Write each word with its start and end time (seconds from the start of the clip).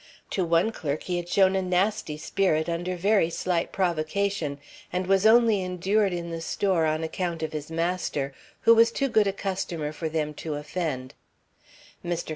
To 0.31 0.43
one 0.43 0.71
clerk 0.71 1.03
he 1.03 1.17
had 1.17 1.29
shown 1.29 1.55
a 1.55 1.61
nasty 1.61 2.17
spirit 2.17 2.67
under 2.67 2.95
very 2.95 3.29
slight 3.29 3.71
provocation, 3.71 4.57
and 4.91 5.05
was 5.05 5.27
only 5.27 5.61
endured 5.61 6.11
in 6.11 6.31
the 6.31 6.41
store 6.41 6.87
on 6.87 7.03
account 7.03 7.43
of 7.43 7.53
his 7.53 7.69
master, 7.69 8.33
who 8.61 8.73
was 8.73 8.91
too 8.91 9.09
good 9.09 9.27
a 9.27 9.31
customer 9.31 9.91
for 9.91 10.09
them 10.09 10.33
to 10.33 10.55
offend. 10.55 11.13
Mr. 12.03 12.29